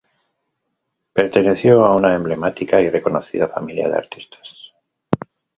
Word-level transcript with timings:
Perteneció 1.13 1.85
a 1.85 1.95
una 1.95 2.15
emblemática 2.15 2.81
y 2.81 2.89
reconocida 2.89 3.47
familia 3.49 3.87
de 3.87 3.97
artistas. 3.97 4.73